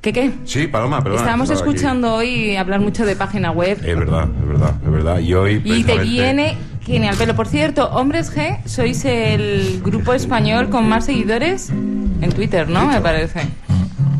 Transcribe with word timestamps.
¿Qué 0.00 0.14
qué? 0.14 0.32
Sí, 0.44 0.66
Paloma, 0.66 1.02
perdona. 1.02 1.20
Estábamos 1.20 1.50
aquí. 1.50 1.58
escuchando 1.58 2.14
hoy 2.14 2.56
hablar 2.56 2.80
mucho 2.80 3.04
de 3.04 3.16
página 3.16 3.50
web 3.50 3.78
Es 3.84 3.96
verdad, 3.96 4.28
es 4.40 4.48
verdad, 4.48 4.74
es 4.82 4.90
verdad. 4.90 5.18
Y 5.18 5.34
hoy. 5.34 5.60
y 5.62 5.84
te 5.84 5.98
viene 5.98 6.56
genial. 6.86 7.16
Pero 7.18 7.36
por 7.36 7.46
cierto, 7.46 7.90
Hombres 7.90 8.34
G, 8.34 8.64
sois 8.64 9.04
el 9.04 9.82
grupo 9.84 10.14
español 10.14 10.70
con 10.70 10.88
más 10.88 11.04
seguidores 11.04 11.68
en 11.70 12.32
Twitter, 12.32 12.68
¿no? 12.68 12.86
Me 12.86 13.00
parece. 13.00 13.40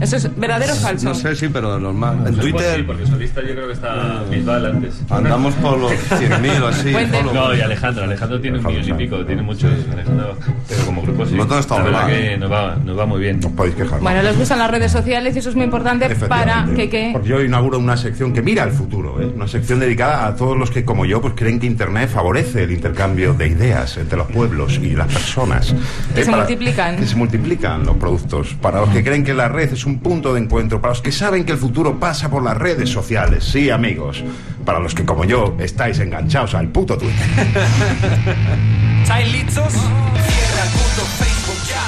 ¿Eso 0.01 0.17
es 0.17 0.35
verdadero 0.39 0.73
o 0.73 0.77
falso? 0.77 1.09
No 1.09 1.15
sé, 1.15 1.37
sí, 1.37 1.49
pero 1.53 1.79
normal. 1.79 2.17
En 2.27 2.35
Pues 2.35 2.35
sí, 2.37 2.41
Twitter 2.53 2.87
porque 2.87 3.07
solista 3.07 3.41
yo 3.43 3.49
creo 3.55 3.67
que 3.67 3.73
está 3.75 4.23
Bisbal 4.31 4.67
antes. 4.67 4.95
andamos 5.11 5.55
por 5.57 5.79
los 5.79 5.93
100.000 5.93 6.63
o 6.63 6.67
así. 6.69 6.93
No, 7.35 7.55
y 7.55 7.61
Alejandro. 7.61 8.05
Alejandro 8.05 8.41
tiene 8.41 8.59
un 8.59 8.67
millón 8.67 8.89
y 8.89 8.93
pico, 8.95 9.25
tiene 9.27 9.43
muchos. 9.43 9.71
Alejandro, 9.93 10.37
pero 10.69 10.85
como 10.87 11.03
grupo 11.03 11.27
sí. 11.27 11.35
Nosotros 11.35 11.61
estamos 11.61 11.85
La 11.85 11.91
verdad 11.91 12.03
mal. 12.09 12.13
que 12.13 12.39
nos 12.39 12.51
va, 12.53 12.77
nos 12.85 12.99
va 12.99 13.07
muy 13.07 13.21
bien. 13.21 13.41
Os 13.45 13.53
podéis 13.53 13.75
quejar. 13.75 14.01
Bueno, 14.01 14.23
les 14.23 14.37
gustan 14.39 14.59
las 14.59 14.71
redes 14.71 14.91
sociales 14.91 15.37
y 15.37 15.39
eso 15.41 15.51
es 15.51 15.55
muy 15.57 15.65
importante 15.65 16.09
para 16.17 16.67
que... 16.75 16.89
que 16.89 17.11
Porque 17.13 17.29
yo 17.29 17.43
inauguro 17.43 17.79
una 17.79 17.97
sección 17.97 18.33
que 18.33 18.43
mira 18.43 18.63
al 18.63 18.73
futuro, 18.73 19.21
¿eh? 19.21 19.27
una 19.35 19.49
sección 19.49 19.81
dedicada 19.81 20.27
a 20.27 20.35
todos 20.37 20.57
los 20.57 20.71
que, 20.71 20.85
como 20.85 21.05
yo, 21.05 21.21
pues 21.21 21.35
creen 21.37 21.61
que 21.61 21.67
Internet 21.67 22.09
favorece 22.11 22.63
el 22.65 22.71
intercambio 22.73 23.35
de 23.35 23.49
ideas 23.49 23.97
entre 23.99 24.17
los 24.17 24.29
pueblos 24.29 24.79
y 24.83 24.91
las 24.97 25.13
personas. 25.13 25.75
Que 26.15 26.23
¿Eh? 26.23 26.25
se 26.25 26.31
multiplican. 26.31 26.97
Que 26.97 27.07
se 27.07 27.17
multiplican 27.17 27.85
los 27.85 27.97
productos. 27.97 28.55
Para 28.61 28.81
los 28.81 28.89
que 28.91 29.05
creen 29.05 29.25
que 29.25 29.35
la 29.35 29.49
red 29.49 29.73
es 29.73 29.85
un 29.85 29.90
punto 29.99 30.35
de 30.35 30.41
encuentro, 30.41 30.81
para 30.81 30.93
los 30.93 31.03
que 31.03 31.13
saben 31.13 31.45
que 31.45 31.53
el 31.53 31.59
futuro 31.59 31.99
pasa 31.99 32.31
por 32.31 32.43
las 32.43 32.57
redes 32.57 32.89
sociales, 32.89 33.45
sí, 33.45 33.71
amigos. 33.71 34.23
Para 34.65 34.79
los 34.79 34.95
que, 34.95 35.05
como 35.05 35.25
yo, 35.25 35.57
estáis 35.59 35.99
enganchados 35.99 36.55
al 36.55 36.69
puto 36.69 36.97
Twitter. 36.97 37.27
¿Estáis 39.03 39.33
listos? 39.33 39.73
Cierra 39.73 40.63
el 40.65 40.71
punto 40.71 41.03
Facebook 41.19 41.61
ya. 41.67 41.85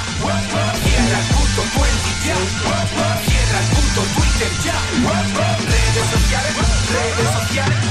Cierra 0.83 1.19
el 1.19 1.27
punto 1.33 1.61
20 1.79 2.13
ya. 2.25 2.35
Cierra 3.23 3.59
el 3.59 3.67
punto 3.75 4.01
Twitter 4.15 4.51
ya. 4.65 4.77
Redes 5.63 6.07
sociales, 6.11 6.53
redes 6.91 7.29
sociales. 7.39 7.82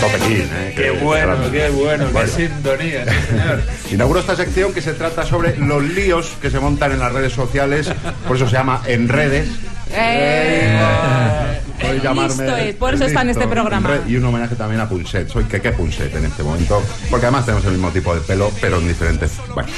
Topequín, 0.00 0.48
¿eh? 0.52 0.72
Qué 0.76 0.90
bueno, 0.90 1.36
grande. 1.38 1.50
qué 1.58 1.68
bueno, 1.70 2.06
qué 2.06 2.12
Bueno. 2.12 2.32
sintonía, 2.32 3.04
sí, 3.04 3.26
señor. 3.28 3.62
Inauguro 3.92 4.20
esta 4.20 4.36
sección 4.36 4.72
que 4.72 4.82
se 4.82 4.92
trata 4.94 5.24
sobre 5.24 5.56
los 5.58 5.82
líos 5.82 6.32
que 6.40 6.50
se 6.50 6.58
montan 6.60 6.92
en 6.92 6.98
las 6.98 7.12
redes 7.12 7.32
sociales, 7.32 7.90
por 8.26 8.36
eso 8.36 8.46
se 8.46 8.52
llama 8.52 8.82
En 8.86 9.08
Redes. 9.08 9.48
Eh, 9.94 11.60
Podéis 11.80 12.02
listo 12.02 12.56
es, 12.56 12.74
por 12.76 12.94
eso 12.94 13.04
está 13.04 13.20
en 13.22 13.30
este 13.30 13.46
programa. 13.46 14.00
Y 14.08 14.16
un 14.16 14.24
homenaje 14.24 14.54
también 14.54 14.80
a 14.80 14.88
Punset. 14.88 15.28
Soy 15.28 15.44
que 15.44 15.60
qué 15.60 15.72
Punset 15.72 16.14
en 16.16 16.24
este 16.24 16.42
momento, 16.42 16.82
porque 17.10 17.26
además 17.26 17.44
tenemos 17.44 17.64
el 17.66 17.72
mismo 17.72 17.90
tipo 17.90 18.14
de 18.14 18.22
pelo, 18.22 18.50
pero 18.60 18.78
en 18.78 18.88
diferentes. 18.88 19.32
Bueno. 19.52 19.68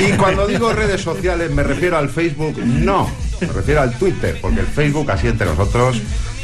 Y 0.00 0.12
cuando 0.16 0.46
digo 0.46 0.72
redes 0.72 1.00
sociales, 1.00 1.50
me 1.52 1.62
refiero 1.62 1.96
al 1.98 2.08
Facebook, 2.08 2.58
no. 2.64 3.10
Me 3.40 3.46
refiero 3.46 3.80
al 3.82 3.92
Twitter, 3.96 4.38
porque 4.42 4.60
el 4.60 4.66
Facebook, 4.66 5.10
así 5.10 5.28
entre 5.28 5.46
nosotros. 5.46 6.00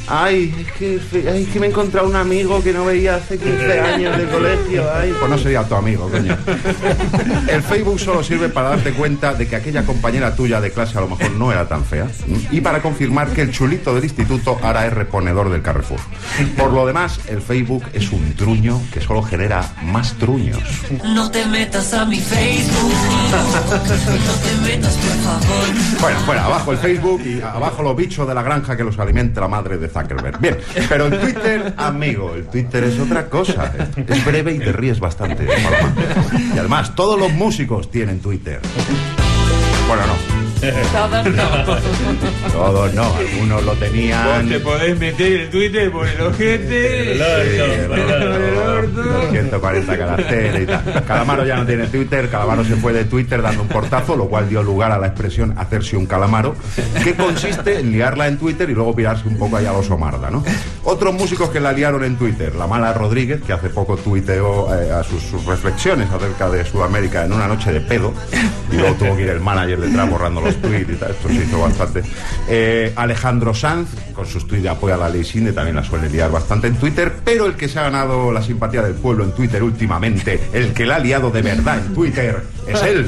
Ay, 0.08 0.54
es 0.58 0.72
que, 0.72 1.00
ay, 1.30 1.42
es 1.42 1.48
que 1.48 1.60
me 1.60 1.66
he 1.66 1.70
encontrado 1.70 2.08
un 2.08 2.16
amigo 2.16 2.62
que 2.62 2.72
no 2.72 2.84
veía 2.84 3.16
hace 3.16 3.38
15 3.38 3.80
años 3.80 4.16
de 4.16 4.24
colegio. 4.26 4.84
Ay, 4.94 5.12
pues 5.18 5.30
no 5.30 5.38
sería 5.38 5.64
tu 5.64 5.74
amigo, 5.74 6.08
coño. 6.08 6.36
El 7.48 7.62
Facebook 7.62 7.98
solo 7.98 8.22
sirve 8.22 8.48
para 8.48 8.70
darte 8.70 8.92
cuenta 8.92 9.34
de 9.34 9.46
que 9.46 9.56
aquella 9.56 9.84
compañera 9.84 10.34
tuya 10.34 10.60
de 10.60 10.70
clase 10.70 10.98
a 10.98 11.00
lo 11.00 11.08
mejor 11.08 11.30
no 11.32 11.52
era 11.52 11.68
tan 11.68 11.84
fea 11.84 12.06
y 12.50 12.60
para 12.60 12.80
confirmar 12.80 13.30
que 13.30 13.42
el 13.42 13.52
chulito 13.52 13.94
del 13.94 14.04
instituto 14.04 14.58
ahora 14.62 14.86
es 14.86 14.92
reponedor 14.92 15.50
del 15.50 15.62
Carrefour. 15.62 16.00
Por 16.56 16.72
lo 16.72 16.86
demás, 16.86 17.20
el 17.28 17.40
Facebook 17.40 17.84
es 17.92 18.10
un 18.12 18.34
truño 18.34 18.80
que 18.92 19.00
solo 19.00 19.22
genera 19.22 19.64
más 19.82 20.14
truños. 20.14 20.62
No 21.04 21.30
te 21.30 21.44
metas 21.46 21.92
a 21.94 22.04
mi 22.04 22.20
Facebook. 22.20 22.92
No 23.30 24.34
te 24.34 24.68
metas, 24.68 24.94
por 24.96 25.16
favor. 25.24 26.00
Bueno, 26.00 26.18
bueno, 26.26 26.42
abajo 26.42 26.72
el 26.72 26.78
Facebook 26.78 27.22
y 27.24 27.40
abajo 27.40 27.82
los 27.82 27.96
bichos 27.96 28.26
de 28.28 28.34
la 28.34 28.42
granja 28.42 28.76
que 28.76 28.84
los 28.84 28.98
alimenta 28.98 29.40
la 29.40 29.48
madre 29.48 29.78
de 29.78 29.88
Bien, 30.40 30.58
pero 30.88 31.06
el 31.06 31.18
Twitter, 31.18 31.74
amigo, 31.76 32.34
el 32.34 32.46
Twitter 32.46 32.84
es 32.84 32.98
otra 32.98 33.28
cosa. 33.28 33.72
Es 33.96 34.24
breve 34.24 34.52
y 34.52 34.58
te 34.58 34.72
ríes 34.72 35.00
bastante. 35.00 35.44
Paloma. 35.44 35.94
Y 36.54 36.58
además, 36.58 36.94
todos 36.94 37.18
los 37.18 37.32
músicos 37.32 37.90
tienen 37.90 38.20
Twitter. 38.20 38.60
Bueno, 39.88 40.02
no. 40.06 40.35
Todos 40.60 41.26
no. 41.26 41.76
Todos 42.52 42.94
no, 42.94 43.14
algunos 43.14 43.62
lo 43.64 43.70
Vos 43.72 43.80
tenían. 43.80 44.48
te 44.48 44.60
podés 44.60 44.98
meter 44.98 45.32
el 45.32 45.50
Twitter 45.50 45.90
por 45.92 46.08
el 46.08 46.20
ojete. 46.20 47.12
El 47.12 48.58
orto. 48.58 49.02
240 49.02 49.98
caracteres 49.98 50.62
y 50.62 50.66
tal. 50.66 51.04
Calamaro 51.06 51.44
ya 51.44 51.56
no 51.56 51.66
tiene 51.66 51.86
Twitter, 51.88 52.28
Calamaro 52.30 52.64
se 52.64 52.76
fue 52.76 52.92
de 52.92 53.04
Twitter 53.04 53.42
dando 53.42 53.62
un 53.62 53.68
portazo, 53.68 54.16
lo 54.16 54.28
cual 54.28 54.48
dio 54.48 54.62
lugar 54.62 54.92
a 54.92 54.98
la 54.98 55.08
expresión 55.08 55.54
hacerse 55.58 55.96
un 55.96 56.06
calamaro, 56.06 56.54
que 57.04 57.14
consiste 57.14 57.80
en 57.80 57.92
liarla 57.92 58.28
en 58.28 58.38
Twitter 58.38 58.68
y 58.70 58.74
luego 58.74 58.94
pirarse 58.94 59.28
un 59.28 59.36
poco 59.38 59.56
allá 59.56 59.70
a 59.70 59.74
los 59.74 59.90
Omarda, 59.90 60.30
¿no? 60.30 60.42
Otros 60.84 61.14
músicos 61.14 61.50
que 61.50 61.60
la 61.60 61.72
liaron 61.72 62.04
en 62.04 62.16
Twitter, 62.16 62.54
la 62.54 62.66
mala 62.66 62.92
Rodríguez, 62.92 63.42
que 63.42 63.52
hace 63.52 63.68
poco 63.68 63.96
tuiteó 63.96 64.74
eh, 64.74 64.92
a 64.92 65.02
sus, 65.02 65.22
sus 65.22 65.44
reflexiones 65.44 66.10
acerca 66.10 66.48
de 66.48 66.64
Sudamérica 66.64 67.24
en 67.24 67.32
una 67.32 67.46
noche 67.46 67.72
de 67.72 67.80
pedo, 67.80 68.12
y 68.72 68.76
luego 68.76 68.94
tuvo 68.94 69.16
que 69.16 69.22
ir 69.22 69.28
el 69.30 69.40
manager 69.40 69.80
detrás 69.80 70.08
borrando 70.08 70.40
los 70.46 70.56
tweets 70.62 70.90
y 70.90 70.94
tal, 70.96 71.10
esto 71.10 71.28
se 71.28 71.34
hizo 71.34 71.60
bastante. 71.60 72.02
Eh, 72.48 72.92
Alejandro 72.96 73.54
Sanz, 73.54 73.88
con 74.14 74.26
sus 74.26 74.46
tweets 74.46 74.62
de 74.62 74.68
apoyo 74.68 74.94
a 74.94 74.96
la 74.96 75.08
ley 75.08 75.24
Sinde, 75.24 75.52
también 75.52 75.76
la 75.76 75.84
suele 75.84 76.08
liar 76.08 76.30
bastante 76.30 76.68
en 76.68 76.76
Twitter, 76.76 77.12
pero 77.24 77.46
el 77.46 77.54
que 77.54 77.68
se 77.68 77.78
ha 77.78 77.82
ganado 77.82 78.32
la 78.32 78.42
simpatía 78.42 78.82
del 78.82 78.94
pueblo 78.94 79.24
en 79.24 79.32
Twitter 79.32 79.62
últimamente, 79.62 80.40
el 80.52 80.72
que 80.72 80.86
la 80.86 80.96
ha 80.96 80.98
liado 80.98 81.30
de 81.30 81.42
verdad 81.42 81.78
en 81.78 81.94
Twitter, 81.94 82.42
es 82.66 82.82
él. 82.82 83.06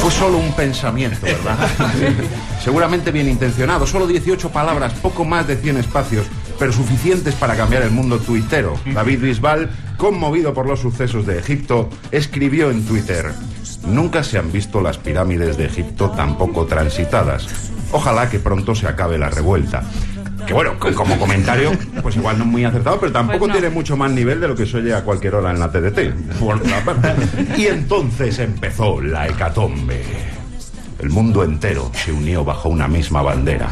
Fue 0.00 0.10
solo 0.10 0.36
un 0.36 0.52
pensamiento, 0.52 1.18
¿verdad? 1.22 1.56
Seguramente 2.62 3.10
bien 3.10 3.28
intencionado, 3.28 3.86
solo 3.86 4.06
18 4.06 4.50
palabras, 4.50 4.92
poco 4.94 5.24
más 5.24 5.46
de 5.46 5.56
100 5.56 5.78
espacios, 5.78 6.26
pero 6.58 6.72
suficientes 6.72 7.34
para 7.34 7.56
cambiar 7.56 7.82
el 7.82 7.90
mundo 7.90 8.18
tuitero. 8.18 8.74
David 8.92 9.20
Bisbal, 9.20 9.70
conmovido 9.96 10.54
por 10.54 10.66
los 10.66 10.80
sucesos 10.80 11.26
de 11.26 11.38
Egipto, 11.38 11.88
escribió 12.10 12.70
en 12.70 12.84
Twitter, 12.84 13.32
Nunca 13.86 14.22
se 14.24 14.38
han 14.38 14.50
visto 14.50 14.80
las 14.80 14.96
pirámides 14.96 15.58
de 15.58 15.66
Egipto 15.66 16.08
tan 16.10 16.38
poco 16.38 16.64
transitadas. 16.64 17.46
Ojalá 17.92 18.30
que 18.30 18.38
pronto 18.38 18.74
se 18.74 18.86
acabe 18.88 19.18
la 19.18 19.28
revuelta. 19.28 19.82
Que 20.46 20.54
bueno, 20.54 20.78
co- 20.78 20.92
como 20.94 21.18
comentario, 21.18 21.70
pues 22.02 22.16
igual 22.16 22.38
no 22.38 22.46
muy 22.46 22.64
acertado, 22.64 22.98
pero 22.98 23.12
tampoco 23.12 23.40
Pues 23.40 23.48
no. 23.48 23.54
tiene 23.54 23.68
mucho 23.68 23.94
más 23.98 24.10
nivel 24.10 24.40
de 24.40 24.48
lo 24.48 24.54
que 24.54 24.64
se 24.64 24.78
oye 24.78 24.94
a 24.94 25.02
cualquier 25.04 25.34
hora 25.34 25.50
en 25.50 25.58
la 25.60 25.70
TDT. 25.70 26.14
por. 26.40 26.60
Y 27.58 27.66
entonces 27.66 28.38
empezó 28.38 29.02
la 29.02 29.28
hecatombe. 29.28 30.02
El 30.98 31.10
mundo 31.10 31.44
entero 31.44 31.90
se 31.94 32.10
unió 32.12 32.42
bajo 32.42 32.70
una 32.70 32.88
misma 32.88 33.20
bandera. 33.20 33.68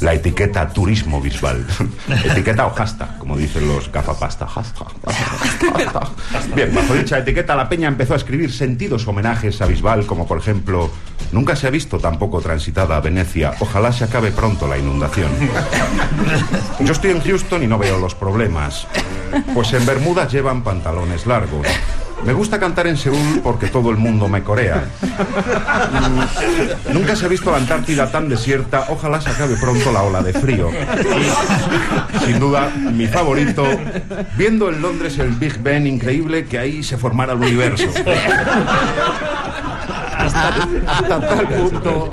La 0.00 0.14
etiqueta 0.14 0.68
turismo 0.68 1.20
visual. 1.20 1.66
etiqueta 2.24 2.66
o 2.66 2.70
hashtag, 2.70 3.18
como 3.18 3.36
dicen 3.36 3.66
los 3.66 3.90
gafapasta. 3.90 4.46
Hashtag, 4.46 4.88
hashtag, 5.06 6.08
hashtag. 6.30 6.54
Bien, 6.54 6.74
bajo 6.74 6.94
dicha 6.94 7.18
etiqueta 7.18 7.56
la 7.56 7.68
peña 7.68 7.88
empezó 7.88 8.14
a 8.14 8.16
escribir 8.16 8.52
sentidos 8.52 9.06
homenajes 9.08 9.60
a 9.60 9.66
Bisbal, 9.66 10.06
como 10.06 10.26
por 10.26 10.38
ejemplo, 10.38 10.90
nunca 11.32 11.56
se 11.56 11.66
ha 11.66 11.70
visto 11.70 11.98
tan 11.98 12.18
poco 12.18 12.40
transitada 12.40 13.00
Venecia, 13.00 13.54
ojalá 13.58 13.92
se 13.92 14.04
acabe 14.04 14.30
pronto 14.30 14.68
la 14.68 14.78
inundación. 14.78 15.30
Yo 16.80 16.92
estoy 16.92 17.10
en 17.10 17.20
Houston 17.20 17.62
y 17.62 17.66
no 17.66 17.78
veo 17.78 17.98
los 17.98 18.14
problemas. 18.14 18.86
Pues 19.52 19.72
en 19.72 19.84
Bermudas 19.84 20.32
llevan 20.32 20.62
pantalones 20.62 21.26
largos. 21.26 21.66
Me 22.24 22.32
gusta 22.32 22.58
cantar 22.58 22.86
en 22.86 22.96
Seúl 22.96 23.40
porque 23.42 23.68
todo 23.68 23.90
el 23.90 23.96
mundo 23.96 24.28
me 24.28 24.42
corea. 24.42 24.84
Mm, 25.00 26.92
Nunca 26.92 27.16
se 27.16 27.24
ha 27.24 27.28
visto 27.28 27.50
la 27.50 27.56
Antártida 27.58 28.10
tan 28.10 28.28
desierta. 28.28 28.86
Ojalá 28.88 29.20
se 29.20 29.30
acabe 29.30 29.56
pronto 29.56 29.90
la 29.92 30.02
ola 30.02 30.22
de 30.22 30.32
frío. 30.34 30.68
Y, 30.70 32.26
sin 32.26 32.38
duda, 32.38 32.70
mi 32.92 33.06
favorito, 33.06 33.64
viendo 34.36 34.68
en 34.68 34.82
Londres 34.82 35.18
el 35.18 35.30
Big 35.30 35.58
Ben, 35.62 35.86
increíble 35.86 36.44
que 36.46 36.58
ahí 36.58 36.82
se 36.82 36.96
formara 36.98 37.32
el 37.32 37.38
universo. 37.38 37.88
Hasta, 40.18 40.68
hasta 40.86 41.20
tal 41.20 41.48
punto 41.48 42.10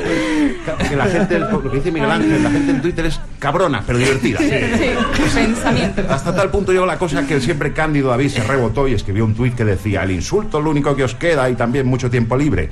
que 0.90 0.96
la 0.96 1.06
gente, 1.06 1.40
lo 1.40 1.62
que 1.62 1.78
dice 1.78 1.92
Miguel 1.92 2.12
Ángel, 2.12 2.44
la 2.44 2.50
gente 2.50 2.72
en 2.72 2.82
Twitter 2.82 3.06
es 3.06 3.20
cabrona, 3.40 3.84
pero 3.86 4.00
divertida. 4.00 4.40
Sí, 4.40 4.50
pensamiento. 5.34 6.04
Hasta 6.10 6.36
tal 6.36 6.50
punto 6.50 6.72
llegó 6.72 6.86
la 6.86 6.98
cosa 6.98 7.26
que 7.28 7.40
siempre 7.42 7.74
Cándido 7.74 8.10
David 8.10 8.30
se 8.30 8.44
rebotó 8.44 8.88
y 8.88 8.94
escribió 8.94 9.26
un 9.26 9.36
tuit 9.36 9.56
que 9.56 9.66
decía 9.66 10.04
el 10.04 10.12
insulto 10.12 10.60
es 10.60 10.64
lo 10.64 10.70
único 10.70 10.96
que 10.96 11.04
os 11.04 11.16
queda 11.16 11.50
y 11.50 11.56
también 11.56 11.88
mucho 11.88 12.10
tiempo 12.10 12.38
libre. 12.38 12.70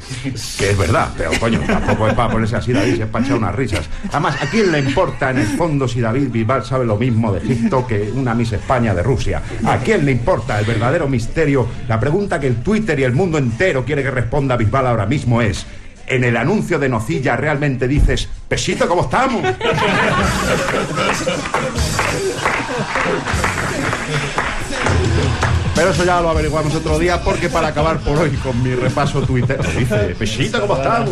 Que 0.58 0.72
es 0.72 0.78
verdad, 0.78 1.10
pero 1.18 1.32
coño, 1.40 1.60
tampoco 1.66 2.08
es 2.08 2.14
para 2.14 2.32
ponerse 2.32 2.56
así 2.56 2.74
David, 2.74 2.96
se 2.96 3.04
es 3.04 3.10
para 3.10 3.26
echar 3.26 3.38
unas 3.38 3.56
risas. 3.56 3.90
Además, 4.12 4.42
¿a 4.42 4.46
quién 4.48 4.72
le 4.72 4.80
importa 4.80 5.32
en 5.32 5.40
el 5.40 5.48
fondo 5.48 5.88
si 5.88 6.02
David 6.02 6.30
Bisbal 6.30 6.64
sabe 6.64 6.86
lo 6.86 6.98
mismo 6.98 7.32
de 7.32 7.40
Egipto 7.40 7.86
que 7.88 8.12
una 8.14 8.34
Miss 8.34 8.54
España 8.54 8.94
de 8.94 9.04
Rusia? 9.04 9.42
¿A 9.66 9.78
quién 9.78 10.06
le 10.06 10.12
importa 10.12 10.60
el 10.60 10.66
verdadero 10.66 11.08
misterio? 11.08 11.68
La 11.88 12.00
pregunta 12.00 12.40
que 12.40 12.48
el 12.48 12.58
Twitter 12.58 13.00
y 13.00 13.04
el 13.04 13.14
mundo 13.14 13.38
entero 13.38 13.84
quiere 13.86 14.04
que 14.04 14.12
responda 14.12 14.58
Bisbal 14.58 14.88
ahora 14.88 15.06
mismo 15.06 15.23
es... 15.42 15.66
En 16.06 16.26
el 16.26 16.36
anuncio 16.36 16.80
de 16.80 16.90
Nocilla 16.90 17.38
realmente 17.38 17.88
dices, 17.88 18.28
Pesito, 18.48 18.90
¿cómo 18.90 19.04
estamos? 19.04 19.42
Pero 25.76 25.90
eso 25.90 26.06
ya 26.06 26.22
lo 26.22 26.30
averiguamos 26.30 26.74
otro 26.76 27.00
día 27.00 27.22
porque 27.24 27.50
para 27.50 27.70
acabar 27.70 27.98
por 28.00 28.18
hoy 28.20 28.30
con 28.38 28.62
mi 28.62 28.76
repaso 28.76 29.22
Twitter 29.24 29.60
dice, 29.78 30.16
Pesito, 30.18 30.62
¿cómo 30.62 30.76
estamos? 30.78 31.10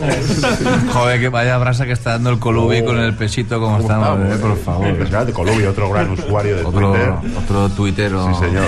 Joder, 0.93 1.19
que 1.19 1.29
vaya 1.29 1.57
brasa 1.57 1.85
que 1.85 1.93
está 1.93 2.11
dando 2.11 2.29
el 2.29 2.37
Colubi 2.39 2.83
con 2.83 2.99
el 2.99 3.15
pesito 3.15 3.59
como 3.59 3.79
estamos, 3.79 4.19
eh, 4.31 4.37
por 4.39 4.55
favor. 4.57 4.87
Impresionante, 4.87 5.33
Colubi, 5.33 5.63
otro 5.65 5.89
gran 5.89 6.11
usuario 6.11 6.57
de 6.57 6.63
Otro, 6.63 6.91
Twitter. 6.91 7.13
otro 7.43 7.69
Twitter. 7.69 8.11
Sí, 8.11 8.39
señor. 8.45 8.65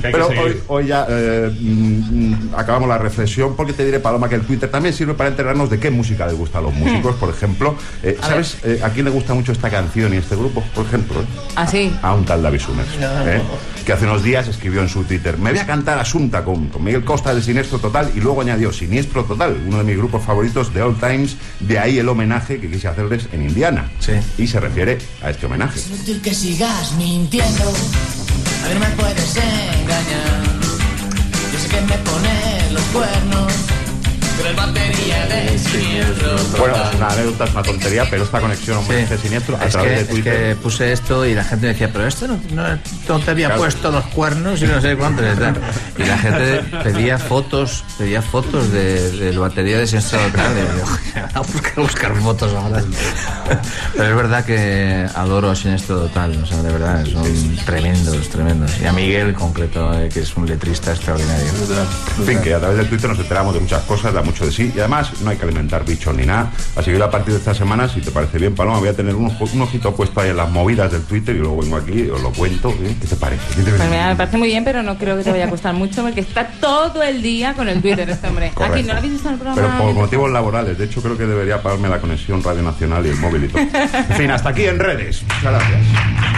Pero 0.00 0.28
hoy, 0.28 0.60
hoy 0.68 0.86
ya 0.86 1.06
eh, 1.08 1.50
mm, 1.60 2.54
acabamos 2.56 2.88
la 2.88 2.98
reflexión 2.98 3.56
porque 3.56 3.72
te 3.72 3.84
diré, 3.84 3.98
Paloma, 3.98 4.28
que 4.28 4.36
el 4.36 4.42
Twitter 4.42 4.70
también 4.70 4.94
sirve 4.94 5.14
para 5.14 5.28
enterarnos 5.28 5.68
de 5.70 5.80
qué 5.80 5.90
música 5.90 6.24
le 6.26 6.34
gusta 6.34 6.58
a 6.58 6.62
los 6.62 6.72
músicos, 6.72 7.16
por 7.16 7.30
ejemplo. 7.30 7.74
Eh, 8.04 8.16
¿Sabes 8.20 8.58
eh, 8.62 8.80
a 8.82 8.90
quién 8.90 9.06
le 9.06 9.10
gusta 9.10 9.34
mucho 9.34 9.50
esta 9.50 9.68
canción 9.70 10.14
y 10.14 10.18
este 10.18 10.36
grupo, 10.36 10.62
por 10.74 10.86
ejemplo? 10.86 11.20
eh? 11.20 11.24
Así. 11.56 11.92
A 12.00 12.14
un 12.14 12.24
tal 12.24 12.42
David 12.42 12.60
Summers, 12.60 12.88
¿eh? 13.26 13.42
Que 13.82 13.92
hace 13.92 14.04
unos 14.04 14.22
días 14.22 14.48
escribió 14.48 14.80
en 14.80 14.88
su 14.88 15.04
Twitter, 15.04 15.38
me 15.38 15.50
voy 15.50 15.58
a 15.58 15.66
cantar 15.66 15.98
Asunta 15.98 16.44
con, 16.44 16.68
con 16.68 16.84
Miguel 16.84 17.04
Costa 17.04 17.34
de 17.34 17.42
Siniestro 17.42 17.78
Total 17.78 18.10
y 18.14 18.20
luego 18.20 18.40
añadió 18.40 18.72
Siniestro 18.72 19.24
Total, 19.24 19.56
uno 19.66 19.78
de 19.78 19.84
mis 19.84 19.96
grupos 19.96 20.22
favoritos 20.22 20.72
de 20.72 20.82
all 20.82 20.96
times, 20.98 21.36
de 21.60 21.78
ahí 21.78 21.98
el 21.98 22.08
homenaje 22.08 22.60
que 22.60 22.70
quise 22.70 22.88
hacerles 22.88 23.28
en 23.32 23.42
Indiana. 23.42 23.90
Sí. 23.98 24.12
Y 24.38 24.46
se 24.46 24.60
refiere 24.60 24.98
a 25.22 25.30
este 25.30 25.46
homenaje. 25.46 25.78
Es 25.78 25.90
útil 25.90 26.20
que 26.20 26.34
sigas 26.34 26.92
mintiendo. 26.96 27.72
A 28.64 28.68
ver, 28.68 28.78
me 28.78 28.86
puedes 28.90 29.36
engañar. 29.36 30.42
Yo 31.52 31.58
sé 31.58 31.68
que 31.68 31.80
me 31.80 31.98
pones 31.98 32.72
los 32.72 32.84
cuernos. 32.84 33.81
Bueno, 36.58 36.76
es 36.90 36.94
una 36.96 37.08
anécdota, 37.08 37.44
es 37.44 37.50
una 37.52 37.62
tontería, 37.62 38.06
pero 38.08 38.24
esta 38.24 38.40
conexión 38.40 38.76
homenaje 38.78 39.18
siniestro 39.18 39.56
a 39.60 39.64
es 39.64 39.72
través 39.72 39.90
que, 39.90 39.96
de 39.96 40.02
es 40.02 40.08
Twitter. 40.08 40.48
que 40.48 40.56
puse 40.56 40.92
esto 40.92 41.26
y 41.26 41.34
la 41.34 41.44
gente 41.44 41.66
me 41.66 41.72
decía, 41.72 41.90
pero 41.92 42.06
esto 42.06 42.28
no, 42.28 42.40
no, 42.52 42.78
no 43.08 43.18
te 43.20 43.30
había 43.30 43.46
Claro. 43.48 43.62
puesto 43.62 43.90
los 43.90 44.04
cuernos 44.06 44.62
y 44.62 44.66
no 44.66 44.80
sé 44.80 44.96
cuántos 44.96 45.24
y 45.98 46.02
la 46.04 46.18
gente 46.18 46.64
pedía 46.82 47.18
fotos, 47.18 47.84
pedía 47.98 48.22
fotos 48.22 48.70
de, 48.72 49.10
de 49.12 49.32
la 49.32 49.40
batería 49.40 49.78
de 49.78 49.86
Siniestro 49.86 50.18
Total. 50.20 50.52
Y 50.52 50.78
yo, 50.78 51.22
a 51.34 51.40
buscar, 51.40 51.74
buscar 51.76 52.16
fotos 52.16 52.54
ahora. 52.54 52.82
Pero 53.96 54.08
es 54.10 54.16
verdad 54.16 54.44
que 54.44 55.06
adoro 55.14 55.50
a 55.50 55.56
Siniestro 55.56 56.00
Total, 56.02 56.38
o 56.42 56.46
sea, 56.46 56.62
de 56.62 56.72
verdad, 56.72 57.04
son 57.06 57.56
tremendos, 57.66 58.28
tremendos. 58.28 58.70
Y 58.80 58.86
a 58.86 58.92
Miguel 58.92 59.28
en 59.28 59.34
concreto, 59.34 59.92
eh, 59.98 60.08
que 60.12 60.20
es 60.20 60.36
un 60.36 60.46
letrista 60.46 60.92
extraordinario. 60.92 61.46
En 62.18 62.24
fin, 62.26 62.40
que 62.40 62.54
a 62.54 62.58
través 62.58 62.76
del 62.78 62.88
Twitter 62.88 63.10
nos 63.10 63.18
enteramos 63.18 63.54
de 63.54 63.60
muchas 63.60 63.82
cosas, 63.82 64.12
da 64.22 64.24
mucho 64.24 64.46
de 64.46 64.52
sí 64.52 64.72
y 64.74 64.78
además 64.78 65.20
no 65.22 65.30
hay 65.30 65.36
que 65.36 65.44
alimentar 65.44 65.84
bichos 65.84 66.14
ni 66.14 66.24
nada. 66.24 66.50
Así 66.76 66.90
que 66.90 66.98
yo 66.98 67.04
a 67.04 67.10
partir 67.10 67.34
de 67.34 67.38
esta 67.38 67.54
semana, 67.54 67.88
si 67.88 68.00
te 68.00 68.10
parece 68.10 68.38
bien, 68.38 68.54
Paloma, 68.54 68.78
voy 68.78 68.88
a 68.88 68.94
tener 68.94 69.14
un, 69.14 69.30
ojito 69.60 69.94
puesto 69.94 70.20
ahí 70.20 70.30
en 70.30 70.36
las 70.36 70.50
movidas 70.50 70.92
del 70.92 71.02
Twitter 71.02 71.34
y 71.36 71.38
luego 71.38 71.62
vengo 71.62 71.76
aquí 71.76 72.02
y 72.02 72.10
os 72.10 72.20
lo 72.22 72.32
cuento. 72.32 72.70
¿eh? 72.70 72.96
¿Qué 73.00 73.06
te 73.06 73.16
parece? 73.16 73.42
¿Qué 73.56 73.62
te 73.62 73.70
Pues 73.72 73.90
mira, 73.90 74.08
me 74.08 74.16
parece 74.16 74.36
muy 74.36 74.48
bien, 74.48 74.64
pero 74.64 74.82
no 74.82 74.96
creo 74.98 75.16
que 75.16 75.24
te 75.24 75.30
vaya 75.30 75.46
a 75.46 75.50
costar 75.50 75.74
mucho 75.74 76.02
porque 76.02 76.20
está 76.20 76.46
todo 76.60 77.02
el 77.02 77.22
día 77.22 77.54
con 77.54 77.68
el 77.68 77.80
Twitter 77.80 78.08
este 78.08 78.28
hombre. 78.28 78.50
Correcto. 78.54 78.74
Aquí 78.74 78.82
no 78.86 78.92
lo 78.92 78.98
habéis 78.98 79.12
visto 79.14 79.28
en 79.28 79.34
el 79.34 79.40
programa. 79.40 79.76
Pero 79.76 79.84
por 79.84 79.94
motivos 79.94 80.30
laborales. 80.30 80.78
De 80.78 80.84
hecho, 80.84 81.02
creo 81.02 81.16
que 81.16 81.26
debería 81.26 81.62
pagarme 81.62 81.88
la 81.88 82.00
conexión 82.00 82.42
Radio 82.42 82.62
Nacional 82.62 83.04
y 83.06 83.10
el 83.10 83.16
móvil 83.16 83.44
y 83.44 83.48
todo. 83.48 83.62
En 84.12 84.16
fin, 84.16 84.30
hasta 84.30 84.50
aquí 84.50 84.64
en 84.64 84.78
redes. 84.78 85.22
Muchas 85.22 85.42
gracias. 85.42 86.31